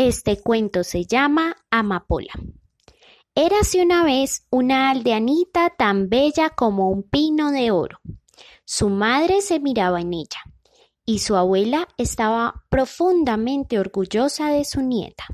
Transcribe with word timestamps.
Este 0.00 0.40
cuento 0.40 0.84
se 0.84 1.06
llama 1.06 1.56
Amapola. 1.72 2.32
Érase 3.34 3.82
una 3.82 4.04
vez 4.04 4.46
una 4.48 4.90
aldeanita 4.90 5.70
tan 5.76 6.08
bella 6.08 6.50
como 6.50 6.88
un 6.88 7.02
pino 7.02 7.50
de 7.50 7.72
oro. 7.72 7.98
Su 8.64 8.90
madre 8.90 9.42
se 9.42 9.58
miraba 9.58 10.00
en 10.00 10.14
ella 10.14 10.38
y 11.04 11.18
su 11.18 11.34
abuela 11.34 11.88
estaba 11.96 12.62
profundamente 12.68 13.80
orgullosa 13.80 14.50
de 14.50 14.64
su 14.64 14.82
nieta. 14.82 15.26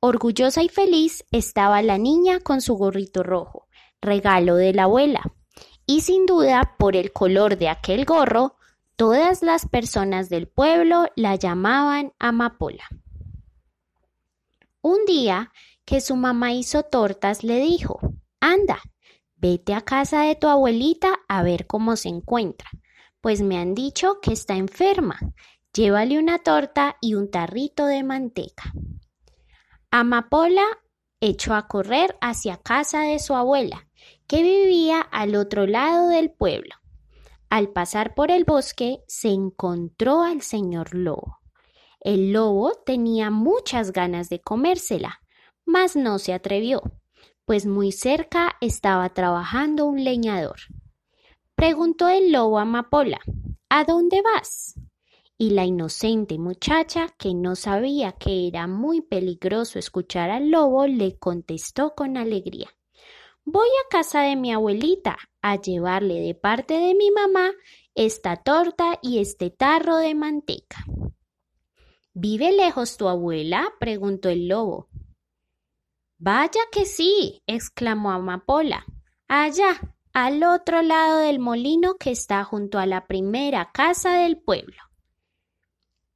Orgullosa 0.00 0.62
y 0.62 0.70
feliz 0.70 1.26
estaba 1.30 1.82
la 1.82 1.98
niña 1.98 2.40
con 2.40 2.62
su 2.62 2.76
gorrito 2.76 3.22
rojo, 3.22 3.68
regalo 4.00 4.56
de 4.56 4.72
la 4.72 4.84
abuela. 4.84 5.34
Y 5.84 6.00
sin 6.00 6.24
duda, 6.24 6.76
por 6.78 6.96
el 6.96 7.12
color 7.12 7.58
de 7.58 7.68
aquel 7.68 8.06
gorro, 8.06 8.56
todas 8.96 9.42
las 9.42 9.68
personas 9.68 10.30
del 10.30 10.48
pueblo 10.48 11.08
la 11.14 11.34
llamaban 11.34 12.14
Amapola. 12.18 12.88
Un 14.82 15.04
día 15.06 15.52
que 15.84 16.00
su 16.00 16.16
mamá 16.16 16.52
hizo 16.52 16.82
tortas, 16.82 17.44
le 17.44 17.60
dijo, 17.60 18.00
anda, 18.40 18.80
vete 19.36 19.74
a 19.74 19.82
casa 19.82 20.22
de 20.22 20.36
tu 20.36 20.48
abuelita 20.48 21.20
a 21.28 21.42
ver 21.42 21.66
cómo 21.66 21.96
se 21.96 22.08
encuentra, 22.08 22.70
pues 23.20 23.42
me 23.42 23.58
han 23.58 23.74
dicho 23.74 24.20
que 24.22 24.32
está 24.32 24.56
enferma. 24.56 25.18
Llévale 25.72 26.18
una 26.18 26.38
torta 26.38 26.96
y 27.00 27.14
un 27.14 27.30
tarrito 27.30 27.86
de 27.86 28.02
manteca. 28.02 28.72
Amapola 29.90 30.64
echó 31.20 31.54
a 31.54 31.68
correr 31.68 32.16
hacia 32.20 32.56
casa 32.56 33.02
de 33.02 33.18
su 33.18 33.34
abuela, 33.34 33.86
que 34.26 34.42
vivía 34.42 35.00
al 35.00 35.36
otro 35.36 35.66
lado 35.66 36.08
del 36.08 36.30
pueblo. 36.30 36.74
Al 37.50 37.68
pasar 37.68 38.14
por 38.14 38.30
el 38.30 38.44
bosque 38.44 39.04
se 39.06 39.28
encontró 39.28 40.22
al 40.22 40.40
señor 40.40 40.94
lobo. 40.94 41.39
El 42.00 42.32
lobo 42.32 42.72
tenía 42.86 43.30
muchas 43.30 43.92
ganas 43.92 44.28
de 44.28 44.40
comérsela, 44.40 45.20
mas 45.64 45.96
no 45.96 46.18
se 46.18 46.32
atrevió, 46.32 46.82
pues 47.44 47.66
muy 47.66 47.92
cerca 47.92 48.56
estaba 48.60 49.08
trabajando 49.10 49.86
un 49.86 50.02
leñador. 50.02 50.56
Preguntó 51.54 52.08
el 52.08 52.32
lobo 52.32 52.58
a 52.58 52.62
Amapola, 52.62 53.20
¿A 53.72 53.84
dónde 53.84 54.20
vas? 54.20 54.74
Y 55.38 55.50
la 55.50 55.64
inocente 55.64 56.38
muchacha, 56.38 57.06
que 57.16 57.34
no 57.34 57.54
sabía 57.54 58.10
que 58.10 58.48
era 58.48 58.66
muy 58.66 59.00
peligroso 59.00 59.78
escuchar 59.78 60.28
al 60.28 60.50
lobo, 60.50 60.88
le 60.88 61.18
contestó 61.18 61.94
con 61.94 62.16
alegría. 62.16 62.68
Voy 63.44 63.68
a 63.68 63.88
casa 63.88 64.22
de 64.22 64.34
mi 64.34 64.52
abuelita 64.52 65.18
a 65.40 65.54
llevarle 65.54 66.20
de 66.20 66.34
parte 66.34 66.74
de 66.74 66.96
mi 66.96 67.12
mamá 67.12 67.52
esta 67.94 68.36
torta 68.36 68.98
y 69.02 69.20
este 69.20 69.50
tarro 69.50 69.98
de 69.98 70.16
manteca. 70.16 70.84
¿Vive 72.12 72.52
lejos 72.52 72.96
tu 72.96 73.08
abuela? 73.08 73.72
preguntó 73.78 74.28
el 74.28 74.48
lobo. 74.48 74.88
Vaya 76.18 76.60
que 76.70 76.84
sí, 76.84 77.42
exclamó 77.46 78.10
Amapola. 78.10 78.84
Allá, 79.28 79.80
al 80.12 80.42
otro 80.42 80.82
lado 80.82 81.18
del 81.18 81.38
molino 81.38 81.94
que 81.94 82.10
está 82.10 82.44
junto 82.44 82.78
a 82.78 82.86
la 82.86 83.06
primera 83.06 83.70
casa 83.72 84.14
del 84.14 84.38
pueblo. 84.38 84.76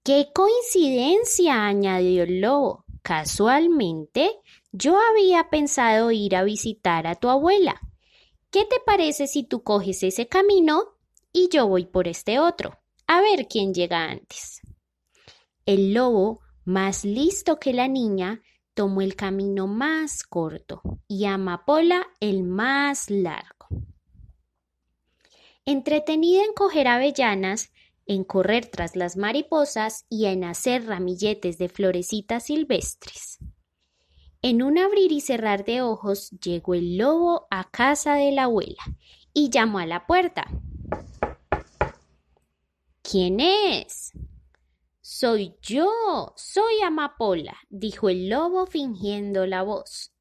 ¡Qué 0.03 0.31
coincidencia! 0.35 1.67
añadió 1.67 2.25
el 2.25 2.41
lobo. 2.41 2.85
Casualmente, 3.03 4.31
yo 4.73 4.99
había 4.99 5.49
pensado 5.49 6.11
ir 6.11 6.35
a 6.37 6.43
visitar 6.43 7.07
a 7.07 7.15
tu 7.15 7.29
abuela. 7.29 7.81
¿Qué 8.51 8.65
te 8.65 8.77
parece 8.85 9.27
si 9.27 9.45
tú 9.45 9.63
coges 9.63 10.03
ese 10.03 10.27
camino 10.27 10.97
y 11.33 11.49
yo 11.51 11.69
voy 11.69 11.87
por 11.87 12.09
este 12.09 12.39
otro? 12.39 12.79
A 13.07 13.21
ver 13.21 13.47
quién 13.49 13.73
llega 13.75 14.05
antes. 14.05 14.64
El 15.67 15.95
lobo, 15.95 16.41
más 16.65 17.05
listo 17.05 17.59
que 17.59 17.73
la 17.73 17.89
niña, 17.89 18.43
tomó 18.75 19.01
el 19.01 19.17
camino 19.17 19.67
más 19.67 20.23
corto 20.25 20.83
y 21.09 21.25
Amapola 21.25 22.07
el 22.21 22.43
más 22.43 23.09
largo. 23.09 23.69
Entretenida 25.65 26.45
en 26.45 26.53
coger 26.53 26.89
avellanas, 26.89 27.73
en 28.07 28.25
correr 28.25 28.67
tras 28.67 28.97
las 28.97 29.17
mariposas 29.17 30.05
y 30.11 30.27
en 30.27 30.45
hacer 30.45 30.85
ramilletes 30.87 31.57
de 31.57 31.71
florecitas 31.71 32.45
silvestres. 32.45 33.39
En 34.43 34.63
un 34.63 34.77
abrir 34.77 35.11
y 35.11 35.23
cerrar 35.23 35.65
de 35.65 35.81
ojos 35.81 36.31
llegó 36.33 36.75
el 36.75 36.99
lobo 36.99 37.47
a 37.51 37.71
casa 37.71 38.17
de 38.17 38.33
la 38.33 38.43
abuela 38.43 38.83
y 39.33 39.49
llamó 39.49 39.79
a 39.79 39.87
la 39.87 40.07
puerta. 40.07 40.45
¿Quién 43.01 43.41
es? 43.41 44.13
Soy 45.07 45.55
yo, 45.61 46.33
soy 46.35 46.81
Amapola, 46.83 47.59
dijo 47.69 48.09
el 48.09 48.31
lobo 48.31 48.65
fingiendo 48.65 49.45
la 49.45 49.63
voz. 49.63 50.15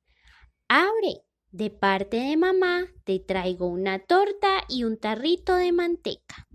Abre, 0.68 1.22
de 1.52 1.70
parte 1.70 2.18
de 2.18 2.36
mamá 2.36 2.88
te 3.06 3.20
traigo 3.20 3.68
una 3.68 4.00
torta 4.00 4.66
y 4.68 4.84
un 4.84 5.00
tarrito 5.00 5.56
de 5.56 5.72
manteca. 5.72 6.50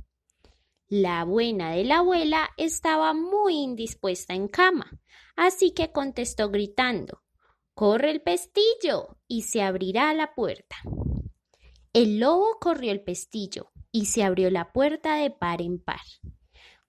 La 0.88 1.24
buena 1.24 1.72
de 1.72 1.84
la 1.84 2.00
abuela 2.00 2.50
estaba 2.58 3.14
muy 3.14 3.54
indispuesta 3.54 4.34
en 4.34 4.48
cama, 4.48 5.00
así 5.34 5.70
que 5.70 5.90
contestó 5.90 6.50
gritando 6.50 7.22
Corre 7.72 8.10
el 8.10 8.20
pestillo 8.20 9.16
y 9.26 9.44
se 9.44 9.62
abrirá 9.62 10.12
la 10.12 10.34
puerta. 10.34 10.76
El 11.94 12.20
lobo 12.20 12.58
corrió 12.60 12.92
el 12.92 13.02
pestillo 13.02 13.70
y 13.90 14.04
se 14.04 14.22
abrió 14.22 14.50
la 14.50 14.70
puerta 14.70 15.16
de 15.16 15.30
par 15.30 15.62
en 15.62 15.82
par. 15.82 16.02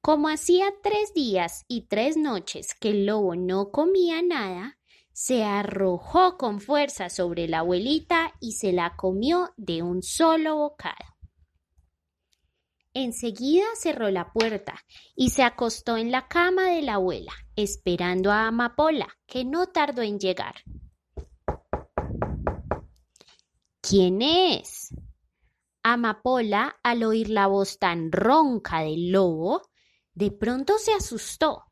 Como 0.09 0.27
hacía 0.27 0.73
tres 0.81 1.13
días 1.13 1.65
y 1.67 1.81
tres 1.81 2.17
noches 2.17 2.73
que 2.73 2.89
el 2.89 3.05
lobo 3.05 3.35
no 3.35 3.69
comía 3.69 4.23
nada, 4.23 4.79
se 5.13 5.43
arrojó 5.43 6.35
con 6.35 6.61
fuerza 6.61 7.11
sobre 7.11 7.47
la 7.47 7.59
abuelita 7.59 8.33
y 8.39 8.53
se 8.53 8.73
la 8.73 8.95
comió 8.95 9.53
de 9.55 9.83
un 9.83 10.01
solo 10.01 10.55
bocado. 10.55 10.95
Enseguida 12.95 13.65
cerró 13.75 14.09
la 14.09 14.33
puerta 14.33 14.83
y 15.15 15.29
se 15.29 15.43
acostó 15.43 15.95
en 15.95 16.09
la 16.09 16.27
cama 16.27 16.71
de 16.71 16.81
la 16.81 16.95
abuela, 16.95 17.33
esperando 17.55 18.31
a 18.31 18.47
Amapola, 18.47 19.09
que 19.27 19.45
no 19.45 19.67
tardó 19.67 20.01
en 20.01 20.17
llegar. 20.17 20.55
¿Quién 23.79 24.23
es? 24.23 24.89
Amapola, 25.83 26.77
al 26.81 27.03
oír 27.03 27.29
la 27.29 27.45
voz 27.45 27.77
tan 27.77 28.11
ronca 28.11 28.79
del 28.79 29.11
lobo, 29.11 29.68
de 30.19 30.31
pronto 30.31 30.77
se 30.79 30.91
asustó, 30.91 31.63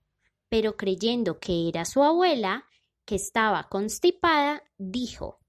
pero 0.47 0.77
creyendo 0.77 1.37
que 1.37 1.67
era 1.67 1.83
su 1.83 2.01
abuela, 2.01 2.63
que 3.03 3.15
estaba 3.15 3.67
constipada, 3.67 4.63
dijo 4.77 5.41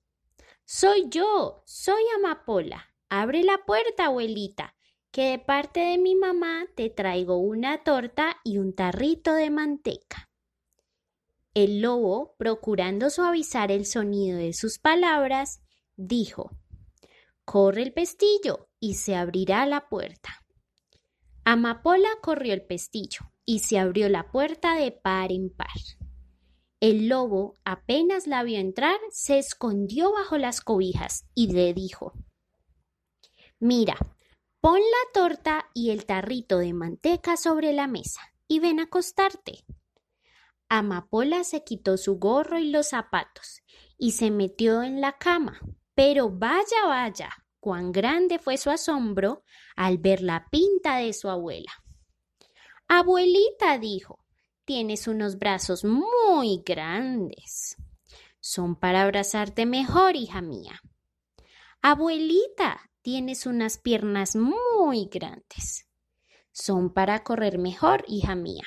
Soy 0.65 1.07
yo, 1.09 1.63
soy 1.65 2.03
Amapola. 2.17 2.93
Abre 3.09 3.45
la 3.45 3.59
puerta, 3.65 4.07
abuelita, 4.07 4.75
que 5.13 5.31
de 5.31 5.39
parte 5.39 5.79
de 5.79 5.99
mi 5.99 6.17
mamá 6.17 6.67
te 6.75 6.91
traigo 6.91 7.37
una 7.37 7.85
torta 7.85 8.41
y 8.43 8.59
un 8.59 8.75
tarrito 8.75 9.33
de 9.33 9.51
manteca. 9.51 10.29
El 11.55 11.81
lobo, 11.81 12.35
procurando 12.37 13.11
suavizar 13.11 13.71
el 13.71 13.87
sonido 13.87 14.39
de 14.39 14.53
sus 14.53 14.81
palabras, 14.81 15.61
dijo 15.95 16.51
Corre 17.45 17.83
el 17.83 17.93
pestillo 17.93 18.71
y 18.81 18.95
se 18.95 19.15
abrirá 19.15 19.67
la 19.67 19.89
puerta. 19.89 20.38
Amapola 21.51 22.11
corrió 22.21 22.53
el 22.53 22.61
pestillo 22.61 23.33
y 23.47 23.61
se 23.61 23.79
abrió 23.79 24.11
la 24.11 24.31
puerta 24.31 24.75
de 24.75 24.93
par 24.93 25.33
en 25.33 25.49
par. 25.49 25.81
El 26.79 27.09
lobo, 27.09 27.57
apenas 27.65 28.27
la 28.27 28.43
vio 28.43 28.59
entrar, 28.59 28.99
se 29.11 29.39
escondió 29.39 30.13
bajo 30.13 30.37
las 30.37 30.61
cobijas 30.61 31.25
y 31.35 31.51
le 31.51 31.73
dijo 31.73 32.13
Mira, 33.59 33.97
pon 34.61 34.79
la 34.79 35.13
torta 35.15 35.71
y 35.73 35.89
el 35.89 36.05
tarrito 36.05 36.59
de 36.59 36.75
manteca 36.75 37.39
sobre 37.39 37.73
la 37.73 37.87
mesa 37.87 38.21
y 38.47 38.59
ven 38.59 38.79
a 38.79 38.83
acostarte. 38.83 39.65
Amapola 40.69 41.45
se 41.45 41.65
quitó 41.65 41.97
su 41.97 42.19
gorro 42.19 42.59
y 42.59 42.69
los 42.69 42.89
zapatos 42.89 43.63
y 43.97 44.11
se 44.11 44.31
metió 44.31 44.83
en 44.83 45.01
la 45.01 45.17
cama. 45.17 45.59
Pero 45.95 46.29
vaya, 46.29 46.85
vaya, 46.87 47.31
cuán 47.69 47.93
grande 47.93 48.39
fue 48.39 48.57
su 48.57 48.71
asombro 48.71 49.43
al 49.77 49.99
ver 49.99 50.23
la 50.23 50.49
pinta 50.49 50.97
de 50.97 51.13
su 51.13 51.29
abuela. 51.29 51.71
Abuelita, 52.89 53.77
dijo, 53.77 54.25
tienes 54.65 55.07
unos 55.07 55.39
brazos 55.39 55.85
muy 55.85 56.63
grandes. 56.65 57.77
Son 58.41 58.75
para 58.75 59.03
abrazarte 59.03 59.67
mejor, 59.67 60.17
hija 60.17 60.41
mía. 60.41 60.81
Abuelita, 61.83 62.91
tienes 63.03 63.45
unas 63.45 63.77
piernas 63.77 64.35
muy 64.35 65.11
grandes. 65.13 65.87
Son 66.53 66.95
para 66.95 67.23
correr 67.23 67.59
mejor, 67.59 68.03
hija 68.09 68.35
mía. 68.35 68.65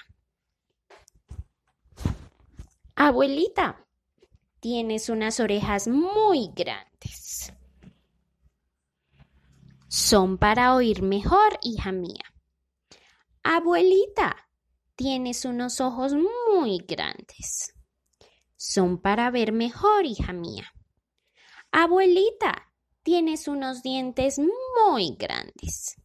Abuelita, 2.93 3.83
tienes 4.59 5.09
unas 5.09 5.39
orejas 5.39 5.87
muy 5.87 6.51
grandes. 6.55 7.51
Son 9.93 10.37
para 10.37 10.73
oír 10.73 11.01
mejor, 11.01 11.59
hija 11.61 11.91
mía. 11.91 12.23
Abuelita, 13.43 14.47
tienes 14.95 15.43
unos 15.43 15.81
ojos 15.81 16.13
muy 16.13 16.77
grandes. 16.87 17.73
Son 18.55 19.01
para 19.01 19.29
ver 19.31 19.51
mejor, 19.51 20.05
hija 20.05 20.31
mía. 20.31 20.71
Abuelita, 21.73 22.71
tienes 23.03 23.49
unos 23.49 23.83
dientes 23.83 24.39
muy 24.39 25.17
grandes. 25.19 25.97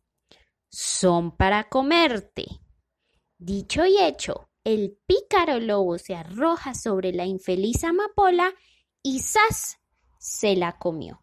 Son 0.68 1.36
para 1.36 1.68
comerte. 1.68 2.44
Dicho 3.38 3.86
y 3.86 3.98
hecho, 3.98 4.50
el 4.64 4.98
pícaro 5.06 5.60
lobo 5.60 5.96
se 5.98 6.16
arroja 6.16 6.74
sobre 6.74 7.12
la 7.12 7.24
infeliz 7.24 7.84
amapola 7.84 8.52
y 9.00 9.20
¡zas! 9.20 9.78
se 10.18 10.56
la 10.56 10.76
comió. 10.76 11.22